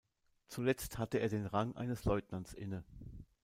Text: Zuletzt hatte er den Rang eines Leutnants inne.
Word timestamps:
Zuletzt 0.47 0.97
hatte 0.97 1.19
er 1.19 1.29
den 1.29 1.45
Rang 1.45 1.75
eines 1.77 2.05
Leutnants 2.05 2.53
inne. 2.55 2.83